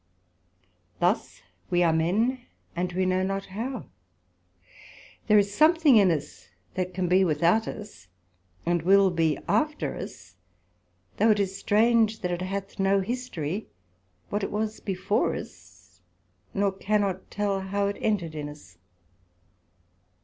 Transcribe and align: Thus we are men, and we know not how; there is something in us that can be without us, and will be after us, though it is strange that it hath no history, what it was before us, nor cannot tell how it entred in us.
Thus 0.99 1.43
we 1.69 1.83
are 1.83 1.93
men, 1.93 2.39
and 2.75 2.91
we 2.93 3.05
know 3.05 3.21
not 3.21 3.45
how; 3.53 3.85
there 5.27 5.37
is 5.37 5.53
something 5.53 5.95
in 5.95 6.09
us 6.09 6.49
that 6.73 6.91
can 6.95 7.07
be 7.07 7.23
without 7.23 7.67
us, 7.67 8.07
and 8.65 8.81
will 8.81 9.11
be 9.11 9.37
after 9.47 9.93
us, 9.95 10.37
though 11.17 11.29
it 11.29 11.39
is 11.39 11.55
strange 11.55 12.21
that 12.21 12.31
it 12.31 12.41
hath 12.41 12.79
no 12.79 13.01
history, 13.01 13.67
what 14.31 14.41
it 14.41 14.49
was 14.49 14.79
before 14.79 15.35
us, 15.35 16.01
nor 16.51 16.71
cannot 16.71 17.29
tell 17.29 17.59
how 17.61 17.85
it 17.85 17.97
entred 18.01 18.33
in 18.33 18.49
us. 18.49 18.79